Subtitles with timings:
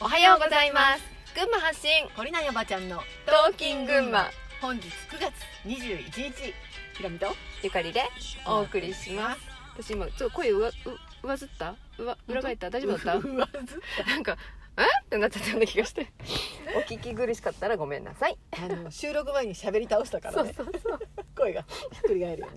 [0.00, 1.02] おはようございます。
[1.34, 4.26] 群馬発信堀内おばちゃんのトーキン群馬。
[4.60, 5.32] 本日9月
[5.66, 6.54] 21日
[6.96, 7.26] ひろみと
[7.62, 8.02] ゆかりで
[8.46, 9.40] お送りします。
[9.74, 11.74] 私今ちょっと声うわう上ずった？
[11.98, 12.70] うわ裏返った？
[12.70, 14.10] 大丈夫だっうわ ずた。
[14.10, 14.36] なんか
[14.78, 14.82] え？
[14.82, 16.06] ってなっちゃったような気がして。
[16.76, 18.38] お聞き苦しかったらごめんなさい。
[18.52, 20.52] あの収録前に喋り倒したからね。
[20.56, 21.00] そうそう
[21.36, 22.52] 声がひっくり返るよね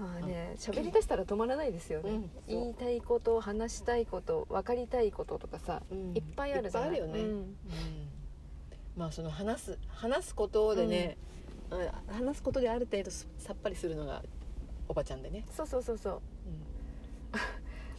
[0.00, 2.30] まあね喋り出したら止まらないですよね、うん。
[2.48, 6.16] 言いたいこと話したいこと分かりたいこととかさ、うん。
[6.16, 6.90] いっぱいあるじゃない。
[6.90, 7.20] いっぱいあるよね。
[7.20, 7.28] うん。
[7.28, 7.56] うん。
[8.96, 11.18] まあその話す話すことでね、
[11.70, 14.22] あ話すことである程度すさっぱりするのが
[14.88, 16.20] おばちゃんでね、そうそうそうそう。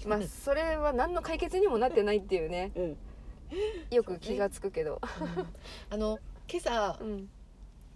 [0.04, 0.10] うん。
[0.10, 2.72] まあそれは何の解決にもなってないっていうね。
[2.76, 2.98] うん。
[3.92, 5.00] よく気がつくけど。
[5.90, 6.18] あの
[6.50, 7.30] 今朝、うん。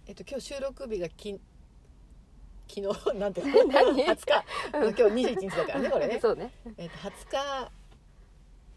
[0.06, 1.40] えっと、今日収録日がき
[2.68, 3.72] 昨日 なんていうの？
[3.72, 3.92] 何？
[4.04, 4.44] 20日。
[4.72, 6.52] 今日21日だからねこれね、そうね。
[6.76, 7.70] えっと、20日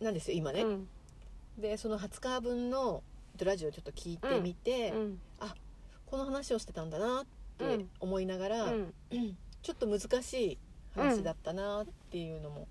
[0.03, 0.87] なんですよ今ね、うん。
[1.57, 3.03] でその20日分の
[3.43, 5.21] ラジオをちょっと聞いてみて、うん。
[6.05, 7.25] この話をしてたんだなっ
[7.57, 8.93] て思いながら、うん。
[9.61, 10.57] ちょっと難しい
[10.95, 12.67] 話だったなっていうのも、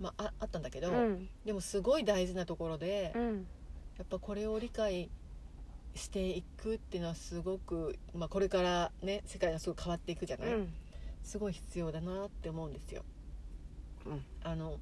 [0.00, 1.28] まあ、ああったんだけど、うん。
[1.44, 3.46] でもすごい大事なところで、うん。
[3.98, 5.10] やっぱこれを理解
[5.94, 10.72] していくっていうのはすごく、まあ、これからね世界がすごい変わっていくじゃない、うん。
[11.22, 13.02] すごい必要だなって思うんですよ。
[14.06, 14.24] うん。
[14.42, 14.78] あの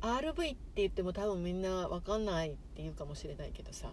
[0.00, 3.88] RV って言っても多分みんな分かんないっていうかもしれないけどさ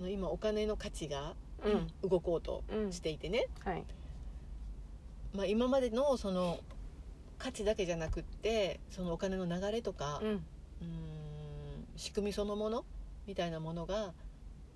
[0.00, 2.08] 今お金の価値がうん。
[2.08, 3.84] 動こうとうんしていてね、はい。
[5.34, 6.60] まあ、今までのその
[7.38, 10.28] 価値だけじゃなくってそのお金の流れとか、うん。
[10.28, 10.40] うーん
[11.96, 12.84] 仕組みそのもの
[13.26, 14.12] みたいなものが、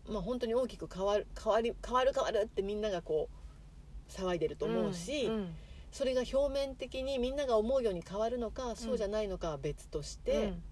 [0.08, 5.54] まあ、本当に大きく変わる変わり変わる変わるってみんながこう騒いでると思うし、うん
[5.92, 10.62] それが表面的にみんなが思うように変わるのか、そうじゃないのかは別として、うん。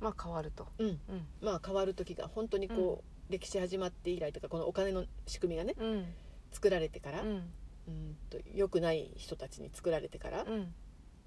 [0.00, 0.68] まあ変わると。
[0.78, 0.86] うん。
[0.86, 0.98] うん。
[1.40, 6.06] まあ、変わる時が本当にこう、歴史始まって以来とかこのお金の仕組みがねうん。
[6.52, 10.72] 作られてから、ううんんと良くない人たちに作られてから、うん。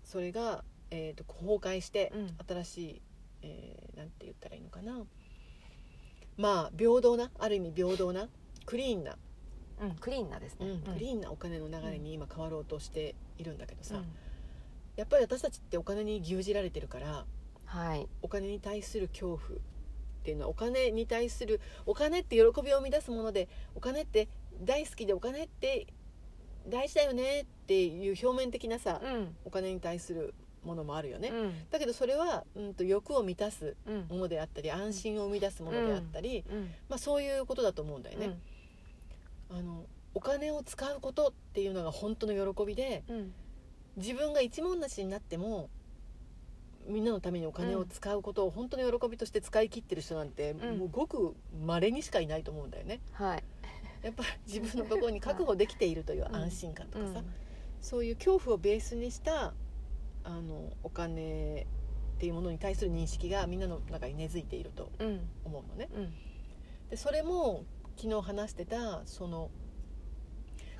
[0.06, 2.38] それが、えー、と崩壊して、うん。
[2.48, 3.02] 新しい、
[3.42, 5.04] えーなんて言ったらいいのかな
[6.38, 8.28] まあ平等なある意味平等な
[8.66, 9.18] クリーンな、
[9.82, 10.68] うんクリーンなですね。
[10.68, 14.06] うんクリーンなお金の流れに今変わろうとしているんだけどさ、うん。
[14.96, 17.26] やっぱり私たちってお金に牛耳られてるから
[17.66, 18.08] はい。
[18.22, 19.42] お金に対する恐怖っ
[20.24, 24.30] ていうのはお金に対するお金って喜びを生み出すものでお金って
[24.62, 25.88] 大好きでお金って
[26.68, 29.36] 大事だよねっていう表面的なさ、うん。
[29.44, 30.34] お金に対する
[30.66, 31.70] ものもあるよね、うん。
[31.70, 34.06] だけどそれは、うん、と欲を満たすうん。
[34.10, 36.72] ものであったり安心を生み出すものであったり、うん。
[36.90, 38.38] まあ、そういうことだと思うんだよね、
[39.50, 43.34] あのお金を使うことっていうのが本当の喜びでうん。
[43.98, 45.70] 自分が一文無しになっても
[46.88, 50.78] みんなのためにお金を使うことを本当の喜びとして使い切ってる人なんて、うん。
[50.80, 51.36] もうごく
[51.66, 53.00] 稀にしかいないと思うんだよね。
[53.14, 53.44] はい。
[54.02, 57.24] やっぱり自分のところに確保できているという安心感とかさ、
[57.82, 59.54] そういう恐怖をベースにした
[60.24, 61.68] あのお金
[62.16, 65.08] っていうものに対する認識がみんなの中に根付いているとうん。
[65.08, 65.90] うん思うのね。
[65.96, 66.14] うん。
[66.90, 67.66] でそれも
[67.98, 69.50] 昨日話してたその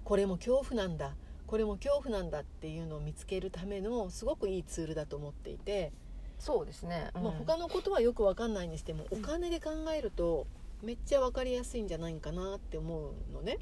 [0.04, 1.16] これも恐怖なんだ
[1.48, 5.92] これも恐怖なんだっていうのを見つけるためのすごくいいツールだと思っていて、
[6.40, 7.12] そうですね。
[7.14, 10.48] まあ、他のことはよく分かんないにしてもお金で考えると
[10.82, 13.60] めっちゃ分かりやすいんじゃないかなって思うのね。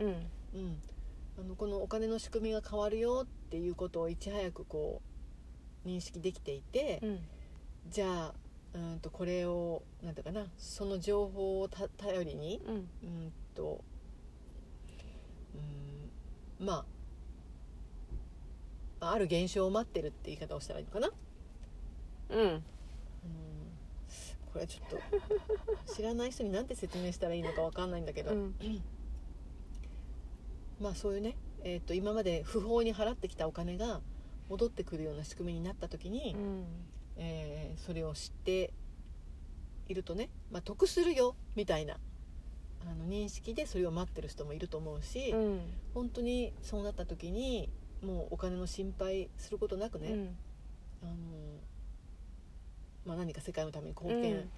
[0.00, 0.08] うん。
[0.52, 0.82] うん、
[1.38, 5.09] あのこのお金の仕組みが変わるよっていうことをいち早くこう
[5.84, 7.18] 認識できていて、うん。
[7.88, 8.34] じゃあ
[8.74, 12.74] うんとこれをなんていうかなその情報をた頼りにうん。
[12.74, 13.84] うんと
[16.60, 16.84] うんま
[19.00, 21.10] あある現象を待ってるって言い方をしたらいいのかな、
[22.28, 22.40] うん。
[22.40, 22.62] うん、
[24.52, 24.90] これはちょっ
[25.86, 28.54] と知らない人に何て説明したらいいのか分かんないんだけど、うん。
[30.80, 34.00] まあそういうね、えー、と今まで不法に払ってきたお金が
[34.50, 36.64] 戻ってくるような仕組みになった時に、うん。
[37.16, 38.72] えーそれを知って
[39.88, 41.98] いるとね、まあ、得するよみたいな
[42.86, 45.60] あの認識でそれを待ってる人もいると思うし、うん。
[45.94, 47.70] 本当にそうなった時に
[48.02, 50.36] もうお金の心配することなくね、うん。
[51.02, 51.12] あの
[53.06, 54.22] まあ、何か世界のために貢うん。
[54.22, 54.50] 献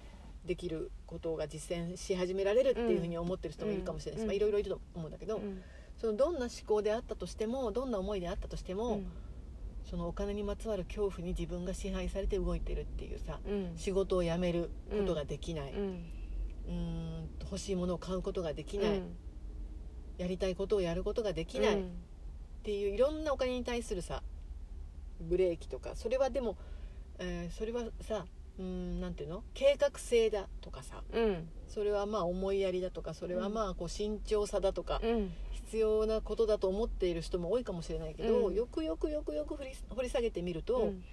[0.45, 4.27] できることが実践し始められるっていうふうに思ってる人もいるかもしれないし、うん。
[4.27, 5.61] まあ、いろいろいると思うんだけど、うん。
[5.97, 9.01] そのどんな思考であったとしてもどんな思いであったとしても、
[9.83, 13.73] そのお金にまつわる恐怖に自分が支配されて動いてるっていうさうん。
[13.75, 19.15] 仕事を辞めることができない、ううんーんと欲しいものを買うことができない、うん。
[20.17, 21.79] やりたいことをやることができない。
[21.79, 21.83] っ
[22.63, 24.23] ていういろんなお金に対するさ
[25.19, 26.55] ブレーキとかそれはでも、
[27.19, 28.25] えーそれはさ
[28.59, 29.43] うんなんていうの？
[29.53, 31.03] 計画性だとかさ。
[31.11, 35.33] うんそれはまあ思いやりだとかそれはまあこう慎重さだとかうん。
[35.53, 38.53] 必要なことだと思っている人も多いかもしれないけど、うん。
[38.53, 41.03] よくよくよくよく掘り掘り下げてみると、やっうん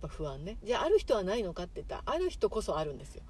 [0.00, 0.56] ぱ不安ね。
[0.64, 3.22] じゃあある人はないのかって言ったらある人こそあるんですよ。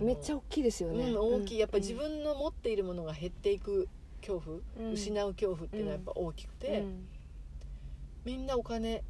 [0.00, 1.58] めっちゃ大きいですよね、うん、大きい。
[1.58, 3.88] やっぱうん自分の持っているものが減っていく
[4.20, 4.92] 恐怖、うん。
[4.92, 7.08] 失う恐怖っていうのはやっぱ大きくて、うん。
[8.24, 9.02] みんなお金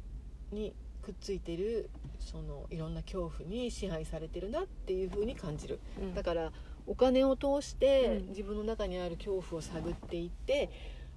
[0.51, 1.89] にくっついてる
[2.21, 5.79] そのいろんな恐怖に支配されてるなっていう風に感じる。
[5.99, 6.13] うん。
[6.13, 6.51] だから
[6.87, 8.27] お金を通してうん。
[8.29, 10.69] 自分の中にある恐怖を探っていって、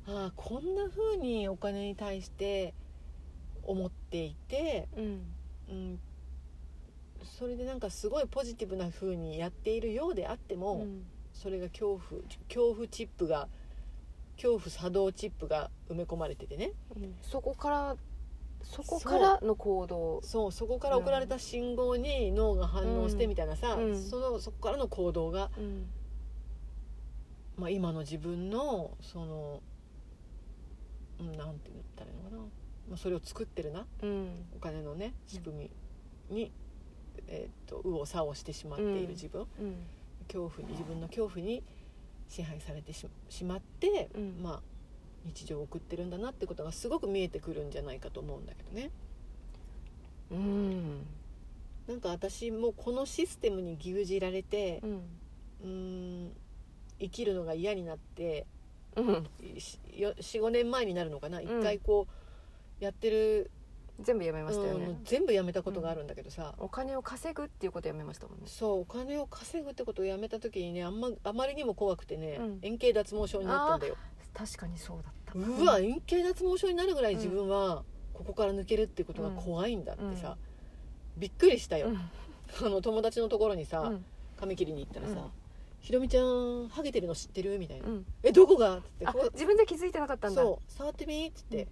[0.07, 2.75] ああこんな風にお金に対して
[3.63, 5.23] 思っていて、うん。
[5.69, 6.01] うん、
[7.39, 11.05] それでなんかすごいポジティブな風にやっているようであっても、うん。
[11.33, 13.49] それが恐怖恐怖チップが
[14.37, 16.73] 恐怖作動チップが埋め込まれててね。
[16.97, 17.15] うん。
[17.23, 17.97] そこから
[18.65, 20.21] そこからの行動。
[20.23, 24.03] そうそこから送られた信号に脳が反応してみたいなさ、うん。
[24.03, 25.87] そのそこからの行動が、うん。
[27.57, 29.63] まあ、今の自分のその
[31.21, 32.43] うんなんて言ったらいいのかな、
[32.89, 33.87] まあ、それを作ってるな。
[34.03, 34.47] うん。
[34.57, 35.71] お金のね仕組
[36.31, 36.53] みに、
[37.29, 39.87] えー、と右往左往してしまっている自分、うん。
[40.27, 41.63] 恐怖に自分の恐怖に
[42.29, 44.43] 支配されてししまって、うん。
[44.43, 44.74] まあ
[45.25, 48.91] 日常を送ってるんだなってことがすごく見えてくるんじゃないかと思うんだけどね。
[50.31, 51.07] うん。
[51.87, 54.83] なんか私もこのシステムに牛耳られて
[55.63, 56.27] うん。
[56.27, 56.33] ん。
[57.01, 58.47] 生きるのが嫌になって
[58.97, 59.27] うん。
[59.97, 61.45] 45年前になるのかな、ん。
[61.45, 62.07] 一回こ
[62.81, 63.51] うやってる、
[64.01, 64.87] 全部やめましたよね。
[64.87, 65.05] うん。
[65.05, 68.45] 全部やめたことがあるんだけどさ、お金を稼ぐっていうことやめましたもんね。
[68.47, 72.59] そうお金を稼ぐってことをやめた時にねあんまあまりにも怖くてね、うん。
[72.63, 73.97] 円形脱毛症になったんだよ
[74.35, 75.33] 確かにそうだった。
[75.39, 79.37] うわ円形脱毛症になるぐらい自分はここから抜けるってことがうん。
[79.37, 80.37] 怖いんだってさ、
[81.17, 81.21] うん。
[81.21, 81.97] びっくりしたよ、うん。
[82.67, 84.05] あの友達のところにさ、うん。
[84.37, 85.31] 髪切りに行ったらさうん
[85.81, 87.89] 「ひろみちゃんハゲてるの知ってる?」みたいな。
[87.89, 90.43] うん「えどこが?」っつって自分で気づいてなかったんだ。
[90.43, 91.27] そう触ってみ？
[91.27, 91.69] っつって、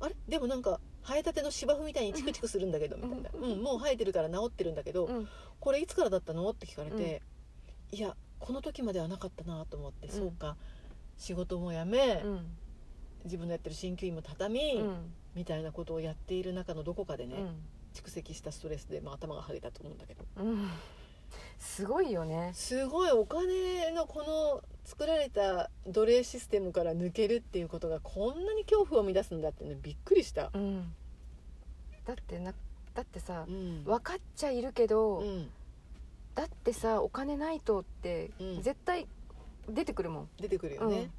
[0.00, 0.16] あれ？
[0.28, 3.62] でもなんか生えたての芝生みたいにチクチクするんだけどみたいな、うん。
[3.62, 6.50] もう生えてるから治ってるんだけど、うんこれいつからだったの？
[6.50, 7.22] って聞かれて、
[7.92, 10.12] いやこの時まではなかったなと思って、うん。
[10.12, 10.56] そうか
[11.22, 12.46] 仕事も辞め、うん。
[13.24, 15.12] 自分のやってる鍼灸院も畳み、うん。
[15.36, 17.54] みたいなことをやっている中のどこかでね、うん。
[17.94, 20.24] 蓄積したストレスで、まあ、頭が剥げたと思うんだけど。
[20.38, 20.68] うん。
[21.58, 22.50] すごいよね。
[22.54, 30.50] すごいお金のこの作られた奴隷システムから抜けるっていうことがこんなに恐怖を生み出すんだってねびっくりした。
[30.52, 30.92] うん。
[32.04, 32.52] だってな
[32.94, 33.84] だってさうん。
[33.84, 35.48] 分かっちゃいるけど、うん。
[36.34, 38.62] だってさお金ないとってうん。
[38.62, 39.06] 絶対
[39.68, 41.10] 出てくるもん、出てくるよね、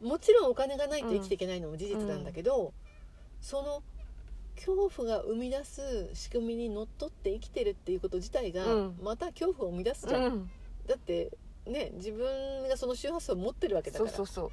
[0.00, 2.72] もちろんお金がないと生きていけないのも事実なんだけど、
[3.40, 3.82] その
[4.56, 8.98] 恐怖が生み出す仕組みにのっとって生きてるっていうこと自体がうん。
[9.02, 10.50] また恐怖を生み出すじゃん、うん。
[10.86, 11.30] だって
[11.66, 14.10] ね自分がその周波数を持ってるわけだから。
[14.10, 14.50] そうそうそう。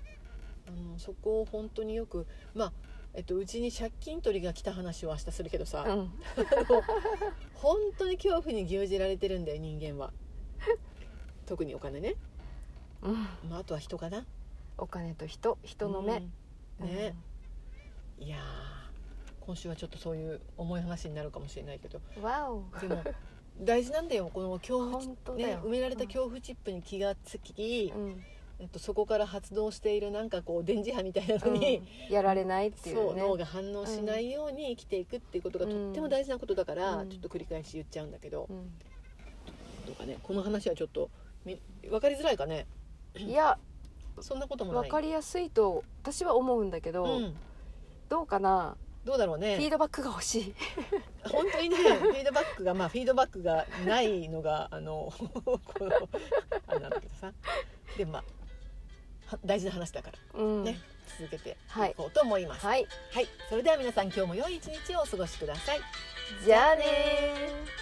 [0.68, 2.74] あのそこを本当によくまあ
[3.14, 6.12] えっと、うちに借金取りが来た話を明日するけどさ、うん。
[7.56, 10.14] 本当に恐怖に牛耳られてるんだよ人間は。
[11.46, 12.16] 特にお金ね、
[13.04, 13.14] うん。
[13.50, 14.26] まあ、あとは人かな？
[14.78, 16.24] お金と人人の目、
[16.80, 16.88] うん。
[16.88, 17.16] ね、
[18.20, 18.40] いやー
[19.46, 22.02] 今週はちょっとそういう重い話になるかもしれないけど。
[22.18, 22.64] うんわお。
[22.80, 23.04] でも
[23.60, 24.32] 大事なんだよ。
[24.34, 28.24] この恐怖ね埋められた恐怖チップに気がつき、うん。
[28.60, 31.60] えっと、そこから発動しているなんかこう電磁波みたいなのうん。
[31.60, 37.10] に、やられないっていそううね脳が反応しないように生きていくっていうことがとっても大事なことだから、うん。
[37.10, 38.58] ちょっと繰り返し言っちゃうんだけど、うん。
[39.88, 40.18] どうかね。
[40.22, 41.10] この話はちょっと
[41.44, 42.68] み分かりづらいかね
[43.18, 43.58] いや
[44.20, 44.82] そんなこともない。
[44.84, 47.34] 分かりやすいと私は思うんだけど、うん、
[48.10, 48.76] どどうかな、
[49.06, 50.54] うだろうフィーねドバックが欲しい。
[51.24, 55.12] 本当にね フィードバックがまあフィードバックがないのがあの
[55.46, 56.10] この
[56.68, 57.32] あれなんだけどさ。
[57.98, 58.24] でもまあ
[59.28, 60.18] は大事な話だから。
[60.40, 60.64] うん。
[60.64, 60.80] ね、
[61.18, 62.88] 続けてはいいこうと思います、はい。
[63.12, 65.80] はい、それでは皆さん今日も良い一日をお過ごしください。
[66.44, 67.81] じゃあねー